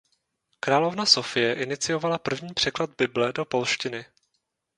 Královna 0.59 1.05
Sofie 1.05 1.53
iniciovala 1.53 2.17
první 2.17 2.53
překlad 2.53 2.89
Bible 2.97 3.33
do 3.33 3.45
polštiny. 3.45 4.05